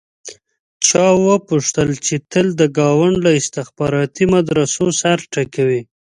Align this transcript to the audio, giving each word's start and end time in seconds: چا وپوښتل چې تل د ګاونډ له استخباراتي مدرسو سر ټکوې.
چا 0.87 1.05
وپوښتل 1.25 1.89
چې 2.05 2.15
تل 2.31 2.47
د 2.61 2.63
ګاونډ 2.77 3.15
له 3.25 3.31
استخباراتي 3.39 4.25
مدرسو 4.35 4.85
سر 4.99 5.19
ټکوې. 5.33 5.81